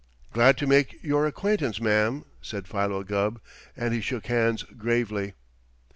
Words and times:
"Glad 0.33 0.57
to 0.57 0.65
make 0.65 0.95
your 1.03 1.27
acquaintance, 1.27 1.79
ma'am," 1.79 2.25
said 2.41 2.67
Philo 2.67 3.03
Gubb, 3.03 3.39
and 3.77 3.93
he 3.93 4.01
shook 4.01 4.25
hands 4.25 4.63
gravely. 4.63 5.35